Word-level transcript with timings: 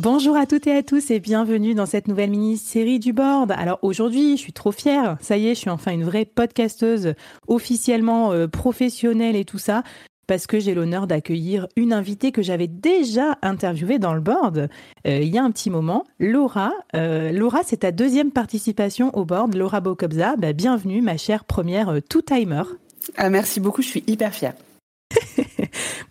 Bonjour 0.00 0.36
à 0.36 0.44
toutes 0.44 0.66
et 0.66 0.76
à 0.76 0.82
tous 0.82 1.12
et 1.12 1.20
bienvenue 1.20 1.74
dans 1.74 1.86
cette 1.86 2.08
nouvelle 2.08 2.30
mini-série 2.30 2.98
du 2.98 3.12
board. 3.12 3.52
Alors 3.52 3.78
aujourd'hui, 3.82 4.36
je 4.36 4.42
suis 4.42 4.52
trop 4.52 4.72
fière. 4.72 5.16
Ça 5.20 5.36
y 5.36 5.46
est, 5.46 5.54
je 5.54 5.60
suis 5.60 5.70
enfin 5.70 5.92
une 5.92 6.02
vraie 6.02 6.24
podcasteuse 6.24 7.14
officiellement 7.46 8.32
euh, 8.32 8.48
professionnelle 8.48 9.36
et 9.36 9.44
tout 9.44 9.58
ça 9.58 9.84
parce 10.26 10.48
que 10.48 10.58
j'ai 10.58 10.74
l'honneur 10.74 11.06
d'accueillir 11.06 11.68
une 11.76 11.92
invitée 11.92 12.32
que 12.32 12.42
j'avais 12.42 12.66
déjà 12.66 13.38
interviewée 13.40 14.00
dans 14.00 14.14
le 14.14 14.20
board 14.20 14.68
euh, 15.06 15.18
il 15.20 15.32
y 15.32 15.38
a 15.38 15.44
un 15.44 15.52
petit 15.52 15.70
moment, 15.70 16.04
Laura. 16.18 16.72
Euh, 16.96 17.30
Laura, 17.30 17.60
c'est 17.64 17.78
ta 17.78 17.92
deuxième 17.92 18.32
participation 18.32 19.16
au 19.16 19.24
board. 19.24 19.54
Laura 19.54 19.80
Bokobza, 19.80 20.34
bah, 20.36 20.52
bienvenue 20.52 21.02
ma 21.02 21.16
chère 21.16 21.44
première 21.44 22.00
two-timer. 22.08 22.64
Ah, 23.16 23.30
merci 23.30 23.60
beaucoup, 23.60 23.80
je 23.80 23.88
suis 23.88 24.04
hyper 24.08 24.34
fière. 24.34 24.54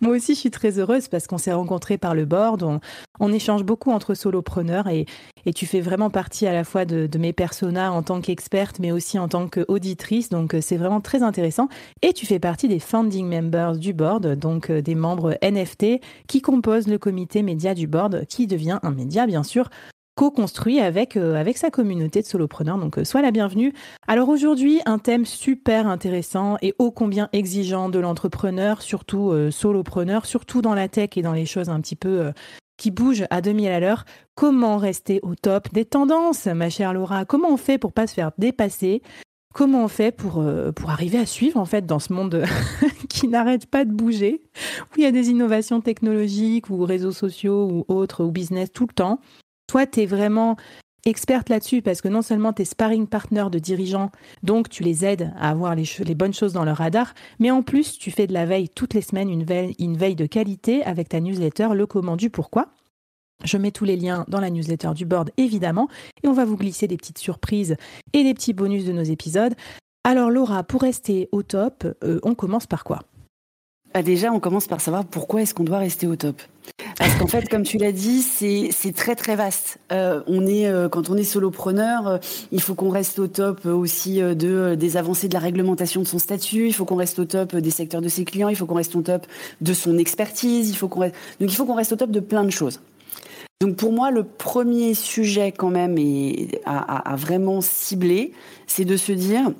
Moi 0.04 0.16
aussi, 0.16 0.34
je 0.34 0.40
suis 0.40 0.50
très 0.50 0.78
heureuse 0.78 1.08
parce 1.08 1.26
qu'on 1.26 1.38
s'est 1.38 1.54
rencontrés 1.54 1.96
par 1.96 2.14
le 2.14 2.26
board. 2.26 2.78
On, 3.20 3.32
échange 3.32 3.64
beaucoup 3.64 3.90
entre 3.90 4.12
solopreneurs 4.12 4.86
et, 4.86 5.06
et, 5.46 5.54
tu 5.54 5.64
fais 5.64 5.80
vraiment 5.80 6.10
partie 6.10 6.46
à 6.46 6.52
la 6.52 6.62
fois 6.62 6.84
de, 6.84 7.08
mes 7.16 7.32
personas 7.32 7.90
en 7.90 8.02
tant 8.02 8.20
qu'experte, 8.20 8.80
mais 8.80 8.92
aussi 8.92 9.18
en 9.18 9.28
tant 9.28 9.48
qu'auditrice. 9.48 10.28
Donc, 10.28 10.52
euh, 10.52 10.60
c'est 10.60 10.76
vraiment 10.76 11.00
très 11.00 11.22
intéressant. 11.22 11.70
Et 12.02 12.12
tu 12.12 12.26
fais 12.26 12.38
partie 12.38 12.68
des 12.68 12.80
founding 12.80 13.26
members 13.26 13.78
du 13.78 13.94
board, 13.94 14.36
donc 14.36 14.68
euh, 14.68 14.82
des 14.82 14.94
membres 14.94 15.38
NFT 15.42 16.02
qui 16.28 16.42
composent 16.42 16.86
le 16.86 16.98
comité 16.98 17.42
média 17.42 17.72
du 17.72 17.86
board, 17.86 18.26
qui 18.26 18.46
devient 18.46 18.80
un 18.82 18.90
média, 18.90 19.26
bien 19.26 19.42
sûr, 19.42 19.70
co-construit 20.14 20.80
avec, 20.80 21.16
euh, 21.16 21.34
avec 21.34 21.58
sa 21.58 21.70
communauté 21.70 22.20
de 22.22 22.26
solopreneurs. 22.26 22.78
Donc, 22.78 22.98
euh, 22.98 23.04
sois 23.04 23.22
la 23.22 23.30
bienvenue. 23.30 23.72
Alors 24.06 24.28
aujourd'hui, 24.28 24.80
un 24.86 24.98
thème 24.98 25.24
super 25.24 25.86
intéressant 25.86 26.56
et 26.62 26.74
ô 26.78 26.90
combien 26.90 27.28
exigeant 27.32 27.88
de 27.88 27.98
l'entrepreneur, 27.98 28.82
surtout 28.82 29.30
euh, 29.30 29.50
solopreneur, 29.50 30.26
surtout 30.26 30.62
dans 30.62 30.74
la 30.74 30.88
tech 30.88 31.10
et 31.16 31.22
dans 31.22 31.32
les 31.32 31.46
choses 31.46 31.68
un 31.68 31.80
petit 31.80 31.96
peu 31.96 32.32
qui 32.76 32.90
bougent 32.90 33.26
à 33.30 33.40
2000 33.40 33.68
à 33.68 33.80
l'heure. 33.80 34.04
Comment 34.34 34.76
rester 34.76 35.20
au 35.22 35.34
top 35.34 35.72
des 35.72 35.84
tendances, 35.84 36.46
ma 36.46 36.70
chère 36.70 36.92
Laura? 36.92 37.24
Comment 37.24 37.50
on 37.50 37.56
fait 37.56 37.78
pour 37.78 37.92
pas 37.92 38.06
se 38.06 38.14
faire 38.14 38.32
dépasser? 38.38 39.02
Comment 39.52 39.84
on 39.84 39.88
fait 39.88 40.10
pour, 40.10 40.44
pour 40.74 40.90
arriver 40.90 41.18
à 41.18 41.26
suivre 41.26 41.60
en 41.60 41.64
fait 41.64 41.86
dans 41.86 42.00
ce 42.00 42.12
monde 42.12 42.44
qui 43.08 43.28
n'arrête 43.28 43.66
pas 43.66 43.84
de 43.84 43.92
bouger, 43.92 44.42
où 44.82 44.94
il 44.96 45.04
y 45.04 45.06
a 45.06 45.12
des 45.12 45.30
innovations 45.30 45.80
technologiques 45.80 46.70
ou 46.70 46.84
réseaux 46.84 47.12
sociaux 47.12 47.68
ou 47.70 47.84
autres 47.86 48.24
ou 48.24 48.32
business 48.32 48.72
tout 48.72 48.86
le 48.88 48.94
temps 48.94 49.20
toi, 49.66 49.86
tu 49.86 50.00
es 50.00 50.06
vraiment 50.06 50.56
experte 51.06 51.48
là-dessus 51.48 51.82
parce 51.82 52.00
que 52.00 52.08
non 52.08 52.22
seulement 52.22 52.52
tu 52.52 52.62
es 52.62 52.64
sparring 52.64 53.06
partner 53.06 53.44
de 53.50 53.58
dirigeants, 53.58 54.10
donc 54.42 54.68
tu 54.68 54.82
les 54.82 55.04
aides 55.04 55.32
à 55.36 55.50
avoir 55.50 55.74
les, 55.74 56.14
bonnes 56.14 56.34
choses 56.34 56.52
dans 56.52 56.64
leur 56.64 56.78
radar, 56.78 57.14
mais 57.38 57.50
en 57.50 57.62
plus, 57.62 57.98
tu 57.98 58.10
fais 58.10 58.26
de 58.26 58.32
la 58.32 58.46
veille 58.46 58.68
toutes 58.68 58.94
les 58.94 59.02
semaines, 59.02 59.30
une 59.30 59.44
veille, 59.44 60.14
de 60.14 60.26
qualité 60.26 60.82
avec 60.84 61.08
ta 61.08 61.20
newsletter 61.20 61.68
Le 61.74 61.86
Comment 61.86 62.16
du 62.16 62.30
Pourquoi. 62.30 62.68
Je 63.42 63.58
mets 63.58 63.72
tous 63.72 63.84
les 63.84 63.96
liens 63.96 64.24
dans 64.28 64.40
la 64.40 64.48
newsletter 64.48 64.92
du 64.94 65.04
board, 65.04 65.30
évidemment, 65.36 65.88
et 66.22 66.28
on 66.28 66.32
va 66.32 66.44
vous 66.44 66.56
glisser 66.56 66.86
des 66.86 66.96
petites 66.96 67.18
surprises 67.18 67.76
et 68.12 68.22
des 68.22 68.32
petits 68.32 68.52
bonus 68.52 68.84
de 68.84 68.92
nos 68.92 69.02
épisodes. 69.02 69.54
Alors 70.04 70.30
Laura, 70.30 70.62
pour 70.62 70.82
rester 70.82 71.28
au 71.32 71.42
top, 71.42 71.84
euh, 72.04 72.20
on 72.22 72.34
commence 72.34 72.66
par 72.66 72.84
quoi? 72.84 73.00
Bah, 73.92 74.02
Déjà, 74.02 74.32
on 74.32 74.40
commence 74.40 74.66
par 74.66 74.80
savoir 74.80 75.04
pourquoi 75.04 75.42
est-ce 75.42 75.54
qu'on 75.54 75.64
doit 75.64 75.78
rester 75.78 76.06
au 76.06 76.16
top. 76.16 76.40
Parce 76.98 77.14
qu'en 77.16 77.26
fait, 77.26 77.48
comme 77.48 77.64
tu 77.64 77.78
l'as 77.78 77.92
dit, 77.92 78.22
c'est 78.22 78.92
très 78.94 79.16
très 79.16 79.36
vaste. 79.36 79.78
Euh, 79.92 80.22
on 80.26 80.46
est 80.46 80.68
euh, 80.68 80.88
quand 80.88 81.10
on 81.10 81.16
est 81.16 81.24
solopreneur, 81.24 82.06
euh, 82.06 82.18
il 82.52 82.60
faut 82.60 82.74
qu'on 82.74 82.90
reste 82.90 83.18
au 83.18 83.26
top 83.26 83.66
aussi 83.66 84.20
de 84.20 84.74
des 84.74 84.96
avancées 84.96 85.28
de 85.28 85.34
la 85.34 85.40
réglementation 85.40 86.00
de 86.02 86.06
son 86.06 86.18
statut. 86.18 86.66
Il 86.66 86.74
faut 86.74 86.84
qu'on 86.84 86.96
reste 86.96 87.18
au 87.18 87.24
top 87.24 87.56
des 87.56 87.70
secteurs 87.70 88.00
de 88.00 88.08
ses 88.08 88.24
clients. 88.24 88.48
Il 88.48 88.56
faut 88.56 88.66
qu'on 88.66 88.74
reste 88.74 88.94
au 88.96 89.02
top 89.02 89.26
de 89.60 89.72
son 89.72 89.98
expertise. 89.98 90.70
Il 90.70 90.76
faut 90.76 90.88
qu'on 90.88 91.00
reste... 91.00 91.14
donc 91.40 91.52
il 91.52 91.56
faut 91.56 91.64
qu'on 91.64 91.74
reste 91.74 91.92
au 91.92 91.96
top 91.96 92.10
de 92.10 92.20
plein 92.20 92.44
de 92.44 92.50
choses. 92.50 92.80
Donc 93.60 93.76
pour 93.76 93.92
moi, 93.92 94.10
le 94.10 94.24
premier 94.24 94.94
sujet 94.94 95.52
quand 95.52 95.70
même 95.70 95.96
et 95.98 96.60
à, 96.64 97.12
à 97.12 97.16
vraiment 97.16 97.60
cibler, 97.60 98.32
c'est 98.66 98.84
de 98.84 98.96
se 98.96 99.12
dire 99.12 99.52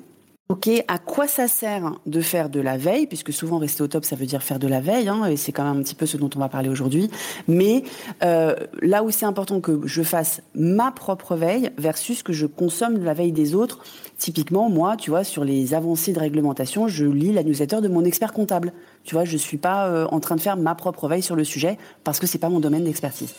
Ok, 0.47 0.69
à 0.87 0.99
quoi 0.99 1.27
ça 1.27 1.47
sert 1.47 1.93
de 2.05 2.21
faire 2.21 2.49
de 2.49 2.59
la 2.59 2.77
veille 2.77 3.07
Puisque 3.07 3.33
souvent 3.33 3.57
rester 3.57 3.81
au 3.81 3.87
top, 3.87 4.05
ça 4.05 4.15
veut 4.15 4.27
dire 4.27 4.43
faire 4.43 4.59
de 4.59 4.67
la 4.67 4.79
veille, 4.79 5.07
hein, 5.07 5.25
et 5.25 5.37
c'est 5.37 5.51
quand 5.51 5.63
même 5.63 5.79
un 5.79 5.81
petit 5.81 5.95
peu 5.95 6.05
ce 6.05 6.17
dont 6.17 6.29
on 6.35 6.39
va 6.39 6.49
parler 6.49 6.69
aujourd'hui. 6.69 7.09
Mais 7.47 7.81
euh, 8.23 8.55
là 8.83 9.03
où 9.03 9.09
c'est 9.09 9.25
important 9.25 9.59
que 9.59 9.81
je 9.85 10.03
fasse 10.03 10.43
ma 10.53 10.91
propre 10.91 11.35
veille 11.35 11.71
versus 11.79 12.21
que 12.21 12.31
je 12.31 12.45
consomme 12.45 12.99
de 12.99 13.03
la 13.03 13.15
veille 13.15 13.31
des 13.31 13.55
autres. 13.55 13.79
Typiquement, 14.19 14.69
moi, 14.69 14.97
tu 14.97 15.09
vois, 15.09 15.23
sur 15.23 15.43
les 15.43 15.73
avancées 15.73 16.13
de 16.13 16.19
réglementation, 16.19 16.87
je 16.87 17.05
lis 17.05 17.33
la 17.33 17.41
newsletter 17.41 17.81
de 17.81 17.87
mon 17.87 18.05
expert 18.05 18.31
comptable. 18.31 18.71
Tu 19.03 19.15
vois, 19.15 19.25
je 19.25 19.37
suis 19.37 19.57
pas 19.57 19.87
euh, 19.87 20.05
en 20.11 20.19
train 20.19 20.35
de 20.35 20.41
faire 20.41 20.57
ma 20.57 20.75
propre 20.75 21.07
veille 21.07 21.23
sur 21.23 21.35
le 21.35 21.43
sujet 21.43 21.79
parce 22.03 22.19
que 22.19 22.27
c'est 22.27 22.37
pas 22.37 22.49
mon 22.49 22.59
domaine 22.59 22.83
d'expertise. 22.83 23.33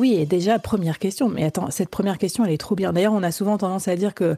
Oui, 0.00 0.14
et 0.14 0.26
déjà, 0.26 0.58
première 0.58 0.98
question. 0.98 1.28
Mais 1.28 1.44
attends, 1.44 1.70
cette 1.70 1.90
première 1.90 2.18
question, 2.18 2.44
elle 2.44 2.52
est 2.52 2.58
trop 2.58 2.74
bien. 2.74 2.92
D'ailleurs, 2.92 3.12
on 3.12 3.22
a 3.22 3.30
souvent 3.30 3.58
tendance 3.58 3.86
à 3.86 3.96
dire 3.96 4.14
que 4.14 4.36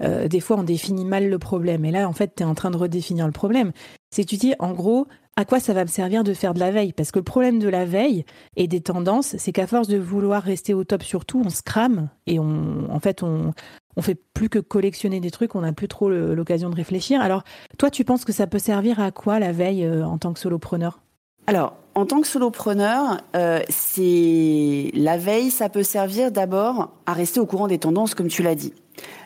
euh, 0.00 0.28
des 0.28 0.40
fois, 0.40 0.56
on 0.58 0.62
définit 0.62 1.04
mal 1.04 1.28
le 1.28 1.38
problème. 1.38 1.84
Et 1.84 1.90
là, 1.90 2.08
en 2.08 2.12
fait, 2.12 2.34
tu 2.36 2.42
es 2.42 2.46
en 2.46 2.54
train 2.54 2.70
de 2.70 2.76
redéfinir 2.76 3.26
le 3.26 3.32
problème. 3.32 3.72
C'est 4.10 4.24
que 4.24 4.28
tu 4.28 4.36
dis, 4.36 4.54
en 4.58 4.72
gros, 4.72 5.06
à 5.36 5.44
quoi 5.44 5.60
ça 5.60 5.72
va 5.72 5.82
me 5.82 5.88
servir 5.88 6.24
de 6.24 6.34
faire 6.34 6.54
de 6.54 6.60
la 6.60 6.70
veille? 6.70 6.92
Parce 6.92 7.10
que 7.10 7.18
le 7.18 7.24
problème 7.24 7.58
de 7.58 7.68
la 7.68 7.84
veille 7.84 8.24
et 8.56 8.68
des 8.68 8.80
tendances, 8.80 9.36
c'est 9.36 9.52
qu'à 9.52 9.66
force 9.66 9.88
de 9.88 9.98
vouloir 9.98 10.42
rester 10.42 10.74
au 10.74 10.84
top 10.84 11.02
sur 11.02 11.24
tout, 11.24 11.42
on 11.44 11.50
se 11.50 11.62
crame 11.62 12.08
et 12.26 12.38
on, 12.38 12.88
en 12.90 13.00
fait, 13.00 13.22
on, 13.22 13.52
on 13.96 14.02
fait 14.02 14.20
plus 14.34 14.48
que 14.48 14.58
collectionner 14.58 15.20
des 15.20 15.30
trucs, 15.30 15.54
on 15.54 15.60
n'a 15.60 15.72
plus 15.72 15.88
trop 15.88 16.08
l'occasion 16.08 16.70
de 16.70 16.76
réfléchir. 16.76 17.20
Alors, 17.20 17.44
toi, 17.78 17.90
tu 17.90 18.04
penses 18.04 18.24
que 18.24 18.32
ça 18.32 18.46
peut 18.46 18.58
servir 18.58 19.00
à 19.00 19.10
quoi 19.10 19.38
la 19.38 19.52
veille 19.52 19.84
euh, 19.84 20.04
en 20.04 20.18
tant 20.18 20.32
que 20.32 20.40
solopreneur? 20.40 21.03
Alors, 21.46 21.76
en 21.94 22.06
tant 22.06 22.20
que 22.20 22.26
solopreneur, 22.26 23.20
euh, 23.36 23.60
c'est 23.68 24.90
la 24.94 25.16
veille, 25.16 25.50
ça 25.50 25.68
peut 25.68 25.82
servir 25.82 26.32
d'abord 26.32 26.90
à 27.06 27.12
rester 27.12 27.40
au 27.40 27.46
courant 27.46 27.68
des 27.68 27.78
tendances, 27.78 28.14
comme 28.14 28.28
tu 28.28 28.42
l'as 28.42 28.54
dit, 28.54 28.72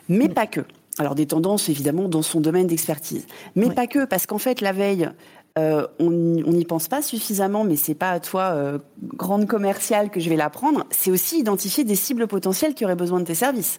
mais 0.08 0.28
mm. 0.28 0.34
pas 0.34 0.46
que. 0.46 0.60
Alors 0.98 1.14
des 1.14 1.26
tendances 1.26 1.68
évidemment 1.68 2.08
dans 2.08 2.22
son 2.22 2.40
domaine 2.40 2.66
d'expertise, 2.66 3.24
mais 3.54 3.70
pas 3.70 3.86
que, 3.86 4.04
parce 4.04 4.26
qu'en 4.26 4.38
fait 4.38 4.60
la 4.60 4.72
veille, 4.72 5.08
on 5.56 6.10
n'y 6.10 6.64
pense 6.64 6.88
pas 6.88 7.02
suffisamment, 7.02 7.62
mais 7.62 7.76
c'est 7.76 7.94
pas 7.94 8.10
à 8.10 8.18
toi, 8.18 8.80
grande 9.14 9.46
commerciale, 9.46 10.10
que 10.10 10.18
je 10.18 10.28
vais 10.28 10.34
l'apprendre. 10.34 10.86
C'est 10.90 11.12
aussi 11.12 11.38
identifier 11.38 11.84
des 11.84 11.94
cibles 11.94 12.26
potentielles 12.26 12.74
qui 12.74 12.84
auraient 12.84 12.96
besoin 12.96 13.20
de 13.20 13.24
tes 13.26 13.36
services. 13.36 13.78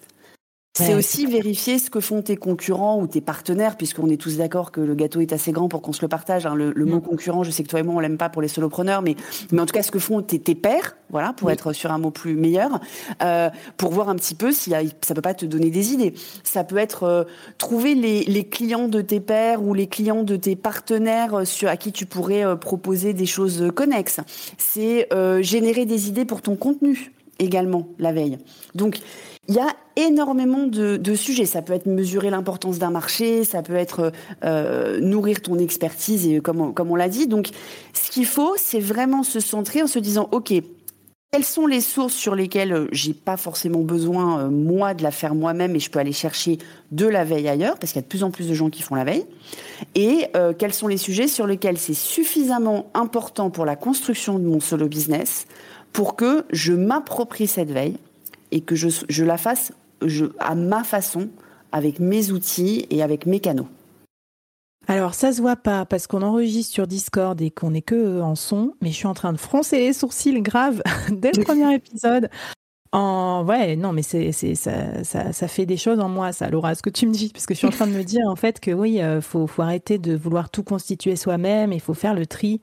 C'est 0.85 0.95
aussi 0.95 1.25
vérifier 1.25 1.79
ce 1.79 1.89
que 1.89 1.99
font 1.99 2.21
tes 2.21 2.37
concurrents 2.37 2.99
ou 2.99 3.07
tes 3.07 3.21
partenaires, 3.21 3.77
puisqu'on 3.77 4.09
est 4.09 4.17
tous 4.17 4.37
d'accord 4.37 4.71
que 4.71 4.81
le 4.81 4.95
gâteau 4.95 5.21
est 5.21 5.33
assez 5.33 5.51
grand 5.51 5.69
pour 5.69 5.81
qu'on 5.81 5.93
se 5.93 6.01
le 6.01 6.07
partage. 6.07 6.45
Hein. 6.45 6.55
Le, 6.55 6.73
mot 6.85 6.97
mm. 6.97 7.01
concurrent, 7.01 7.43
je 7.43 7.51
sais 7.51 7.63
que 7.63 7.69
toi 7.69 7.79
et 7.79 7.83
moi, 7.83 7.95
on 7.95 7.99
l'aime 7.99 8.17
pas 8.17 8.29
pour 8.29 8.41
les 8.41 8.47
solopreneurs, 8.47 9.01
mais, 9.01 9.15
mais 9.51 9.61
en 9.61 9.65
tout 9.65 9.73
cas, 9.73 9.83
ce 9.83 9.91
que 9.91 9.99
font 9.99 10.21
tes, 10.21 10.39
tes 10.39 10.55
pairs, 10.55 10.95
voilà, 11.09 11.33
pour 11.33 11.49
être 11.51 11.73
sur 11.73 11.91
un 11.91 11.97
mot 11.97 12.11
plus 12.11 12.35
meilleur, 12.35 12.79
euh, 13.23 13.49
pour 13.77 13.91
voir 13.91 14.09
un 14.09 14.15
petit 14.15 14.35
peu 14.35 14.51
si 14.51 14.71
ça 15.01 15.13
peut 15.13 15.21
pas 15.21 15.33
te 15.33 15.45
donner 15.45 15.69
des 15.69 15.93
idées. 15.93 16.13
Ça 16.43 16.63
peut 16.63 16.77
être 16.77 17.03
euh, 17.03 17.23
trouver 17.57 17.95
les, 17.95 18.23
les, 18.23 18.43
clients 18.47 18.87
de 18.87 19.01
tes 19.01 19.19
pairs 19.19 19.63
ou 19.63 19.73
les 19.73 19.87
clients 19.87 20.23
de 20.23 20.35
tes 20.35 20.55
partenaires 20.55 21.33
euh, 21.33 21.45
sur, 21.45 21.69
à 21.69 21.77
qui 21.77 21.91
tu 21.91 22.05
pourrais 22.05 22.45
euh, 22.45 22.55
proposer 22.55 23.13
des 23.13 23.25
choses 23.25 23.71
connexes. 23.75 24.19
C'est 24.57 25.09
générer 25.41 25.85
des 25.85 26.07
idées 26.07 26.25
pour 26.25 26.41
ton 26.41 26.55
contenu 26.55 27.11
également 27.39 27.87
la 27.97 28.11
veille. 28.11 28.37
Donc, 28.75 28.99
il 29.49 29.55
y 29.55 29.59
a 29.59 29.75
énormément 29.95 30.67
de, 30.67 31.15
sujets. 31.15 31.45
Ça 31.45 31.63
peut 31.63 31.73
être 31.73 31.87
mesurer 31.87 32.29
l'importance 32.29 32.77
d'un 32.77 32.91
marché, 32.91 33.43
ça 33.43 33.63
peut 33.63 33.75
être 33.75 34.11
euh, 34.45 35.01
nourrir 35.01 35.41
ton 35.41 35.57
expertise, 35.57 36.27
et 36.27 36.39
comme 36.39 36.61
on, 36.61 36.71
comme 36.71 36.91
on 36.91 36.95
l'a 36.95 37.09
dit. 37.09 37.25
Donc, 37.25 37.49
ce 37.93 38.11
qu'il 38.11 38.27
faut, 38.27 38.53
c'est 38.57 38.79
vraiment 38.79 39.23
se 39.23 39.39
centrer 39.39 39.81
en 39.81 39.87
se 39.87 39.97
disant, 39.97 40.29
OK, 40.31 40.53
quelles 41.31 41.43
sont 41.43 41.65
les 41.65 41.81
sources 41.81 42.13
sur 42.13 42.35
lesquelles 42.35 42.73
euh, 42.73 42.87
j'ai 42.91 43.13
pas 43.13 43.37
forcément 43.37 43.81
besoin, 43.81 44.41
euh, 44.41 44.49
moi, 44.49 44.93
de 44.93 45.01
la 45.01 45.11
faire 45.11 45.33
moi-même 45.33 45.75
et 45.75 45.79
je 45.79 45.89
peux 45.89 45.99
aller 45.99 46.13
chercher 46.13 46.59
de 46.91 47.07
la 47.07 47.23
veille 47.23 47.47
ailleurs, 47.47 47.79
parce 47.79 47.91
qu'il 47.91 47.99
y 47.99 48.03
a 48.03 48.03
de 48.03 48.07
plus 48.07 48.23
en 48.23 48.29
plus 48.29 48.47
de 48.47 48.53
gens 48.53 48.69
qui 48.69 48.83
font 48.83 48.93
la 48.93 49.03
veille. 49.03 49.25
Et 49.95 50.27
quels 50.59 50.73
sont 50.73 50.87
les 50.87 50.97
sujets 50.97 51.27
sur 51.27 51.47
lesquels 51.47 51.77
c'est 51.77 51.93
suffisamment 51.95 52.91
important 52.93 53.49
pour 53.49 53.65
la 53.65 53.75
construction 53.75 54.37
de 54.37 54.43
mon 54.43 54.59
solo 54.59 54.87
business 54.87 55.47
pour 55.93 56.15
que 56.15 56.45
je 56.51 56.73
m'approprie 56.73 57.47
cette 57.47 57.71
veille 57.71 57.97
et 58.51 58.61
que 58.61 58.75
je, 58.75 59.23
la 59.23 59.37
fasse 59.37 59.73
à 60.39 60.55
ma 60.55 60.83
façon, 60.83 61.29
avec 61.71 61.99
mes 61.99 62.31
outils 62.31 62.85
et 62.89 63.03
avec 63.03 63.25
mes 63.25 63.39
canaux. 63.39 63.67
Alors 64.87 65.13
ça 65.13 65.31
se 65.31 65.41
voit 65.41 65.55
pas 65.55 65.85
parce 65.85 66.07
qu'on 66.07 66.23
enregistre 66.23 66.73
sur 66.73 66.87
Discord 66.87 67.39
et 67.41 67.51
qu'on 67.51 67.75
est 67.75 67.81
que 67.81 67.95
euh, 67.95 68.23
en 68.23 68.35
son, 68.35 68.73
mais 68.81 68.89
je 68.89 68.95
suis 68.95 69.07
en 69.07 69.13
train 69.13 69.33
de 69.33 69.37
froncer 69.37 69.77
les 69.77 69.93
sourcils 69.93 70.41
grave 70.41 70.81
dès 71.11 71.31
le 71.31 71.43
premier 71.43 71.75
épisode. 71.75 72.29
En 72.91 73.45
ouais, 73.45 73.75
non, 73.75 73.93
mais 73.93 74.01
c'est 74.01 74.31
ça, 74.31 75.03
ça, 75.03 75.31
ça, 75.31 75.47
fait 75.47 75.67
des 75.67 75.77
choses 75.77 75.99
en 75.99 76.09
moi, 76.09 76.31
ça, 76.31 76.49
Laura, 76.49 76.73
ce 76.73 76.81
que 76.81 76.89
tu 76.89 77.05
me 77.05 77.13
dis, 77.13 77.29
parce 77.29 77.45
que 77.45 77.53
je 77.53 77.59
suis 77.59 77.67
en 77.67 77.71
train 77.71 77.85
de 77.85 77.91
me 77.91 78.03
dire 78.03 78.23
en 78.27 78.35
fait 78.35 78.59
que 78.59 78.71
oui, 78.71 78.99
euh, 78.99 79.21
faut, 79.21 79.45
faut 79.45 79.61
arrêter 79.61 79.99
de 79.99 80.15
vouloir 80.15 80.49
tout 80.49 80.63
constituer 80.63 81.15
soi-même, 81.15 81.71
il 81.71 81.81
faut 81.81 81.93
faire 81.93 82.15
le 82.15 82.25
tri 82.25 82.61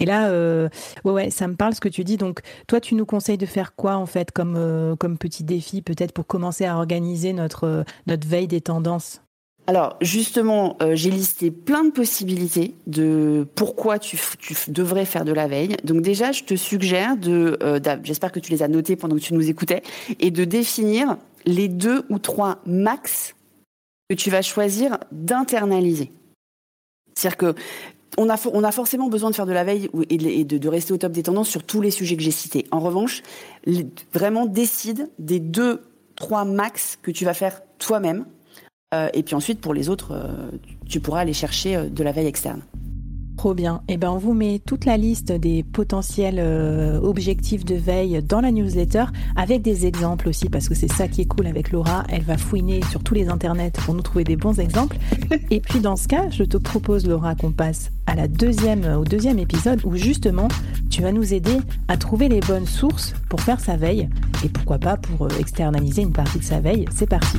et 0.00 0.06
là, 0.06 0.28
euh, 0.30 0.68
ouais, 1.04 1.30
ça 1.30 1.46
me 1.46 1.54
parle 1.54 1.74
ce 1.74 1.80
que 1.80 1.88
tu 1.88 2.04
dis. 2.04 2.16
Donc, 2.16 2.40
toi, 2.66 2.80
tu 2.80 2.94
nous 2.94 3.06
conseilles 3.06 3.38
de 3.38 3.46
faire 3.46 3.74
quoi, 3.76 3.96
en 3.96 4.06
fait, 4.06 4.32
comme, 4.32 4.56
euh, 4.56 4.96
comme 4.96 5.18
petit 5.18 5.44
défi, 5.44 5.82
peut-être 5.82 6.12
pour 6.12 6.26
commencer 6.26 6.64
à 6.64 6.76
organiser 6.76 7.34
notre, 7.34 7.64
euh, 7.64 7.82
notre 8.06 8.26
veille 8.26 8.48
des 8.48 8.62
tendances? 8.62 9.20
Alors 9.66 9.96
justement, 10.00 10.76
j'ai 10.94 11.10
listé 11.10 11.52
plein 11.52 11.84
de 11.84 11.90
possibilités 11.90 12.74
de 12.88 13.46
pourquoi 13.54 14.00
tu, 14.00 14.18
devrais 14.66 15.04
faire 15.04 15.24
de 15.24 15.32
la 15.32 15.46
veille. 15.46 15.76
Donc 15.84 16.00
déjà, 16.00 16.32
je 16.32 16.42
te 16.42 16.56
suggère 16.56 17.16
de, 17.16 17.56
j'espère 18.02 18.32
que 18.32 18.40
tu 18.40 18.50
les 18.50 18.64
as 18.64 18.68
notés 18.68 18.96
pendant 18.96 19.14
que 19.14 19.20
tu 19.20 19.32
nous 19.32 19.48
écoutais, 19.48 19.82
et 20.18 20.32
de 20.32 20.44
définir 20.44 21.18
les 21.44 21.68
deux 21.68 22.04
ou 22.08 22.18
trois 22.18 22.58
max 22.66 23.36
que 24.08 24.16
tu 24.16 24.28
vas 24.28 24.42
choisir 24.42 24.98
d'internaliser. 25.12 26.10
C'est-à-dire 27.14 27.36
que 27.36 27.54
on 28.18 28.28
a, 28.28 28.72
forcément 28.72 29.08
besoin 29.08 29.30
de 29.30 29.34
faire 29.34 29.46
de 29.46 29.52
la 29.52 29.64
veille 29.64 29.88
et 30.08 30.44
de, 30.44 30.68
rester 30.68 30.92
au 30.92 30.96
top 30.96 31.12
des 31.12 31.22
tendances 31.22 31.48
sur 31.48 31.62
tous 31.62 31.80
les 31.80 31.90
sujets 31.90 32.16
que 32.16 32.22
j'ai 32.22 32.30
cités. 32.30 32.66
En 32.70 32.80
revanche, 32.80 33.22
vraiment 34.12 34.46
décide 34.46 35.10
des 35.18 35.40
deux, 35.40 35.82
trois 36.16 36.44
max 36.44 36.98
que 37.02 37.10
tu 37.10 37.24
vas 37.24 37.34
faire 37.34 37.62
toi-même. 37.78 38.26
Euh, 38.92 39.08
et 39.14 39.22
puis 39.22 39.34
ensuite, 39.34 39.60
pour 39.60 39.72
les 39.72 39.88
autres, 39.88 40.12
euh, 40.12 40.50
tu 40.88 40.98
pourras 41.00 41.20
aller 41.20 41.32
chercher 41.32 41.76
euh, 41.76 41.88
de 41.88 42.02
la 42.02 42.10
veille 42.10 42.26
externe. 42.26 42.62
Trop 43.40 43.54
bien. 43.54 43.80
Eh 43.88 43.96
ben, 43.96 44.10
on 44.10 44.18
vous 44.18 44.34
met 44.34 44.58
toute 44.58 44.84
la 44.84 44.98
liste 44.98 45.32
des 45.32 45.62
potentiels 45.62 46.36
euh, 46.38 47.00
objectifs 47.00 47.64
de 47.64 47.74
veille 47.74 48.22
dans 48.22 48.42
la 48.42 48.50
newsletter 48.50 49.04
avec 49.34 49.62
des 49.62 49.86
exemples 49.86 50.28
aussi 50.28 50.50
parce 50.50 50.68
que 50.68 50.74
c'est 50.74 50.92
ça 50.92 51.08
qui 51.08 51.22
est 51.22 51.24
cool 51.24 51.46
avec 51.46 51.72
Laura. 51.72 52.04
Elle 52.10 52.20
va 52.20 52.36
fouiner 52.36 52.82
sur 52.90 53.02
tous 53.02 53.14
les 53.14 53.30
internets 53.30 53.70
pour 53.70 53.94
nous 53.94 54.02
trouver 54.02 54.24
des 54.24 54.36
bons 54.36 54.60
exemples. 54.60 54.98
Et 55.50 55.60
puis 55.60 55.80
dans 55.80 55.96
ce 55.96 56.06
cas, 56.06 56.28
je 56.28 56.44
te 56.44 56.58
propose 56.58 57.06
Laura 57.06 57.34
qu'on 57.34 57.50
passe 57.50 57.90
à 58.06 58.14
la 58.14 58.28
deuxième, 58.28 58.84
au 58.84 59.04
deuxième 59.04 59.38
épisode 59.38 59.80
où 59.86 59.96
justement 59.96 60.48
tu 60.90 61.00
vas 61.00 61.10
nous 61.10 61.32
aider 61.32 61.56
à 61.88 61.96
trouver 61.96 62.28
les 62.28 62.40
bonnes 62.40 62.66
sources 62.66 63.14
pour 63.30 63.40
faire 63.40 63.60
sa 63.60 63.78
veille 63.78 64.10
et 64.44 64.50
pourquoi 64.50 64.76
pas 64.76 64.98
pour 64.98 65.28
euh, 65.28 65.38
externaliser 65.38 66.02
une 66.02 66.12
partie 66.12 66.40
de 66.40 66.44
sa 66.44 66.60
veille. 66.60 66.84
C'est 66.94 67.08
parti. 67.08 67.38